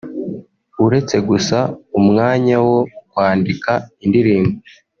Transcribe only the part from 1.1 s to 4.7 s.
gusa umwanya wo kwandika indirimbo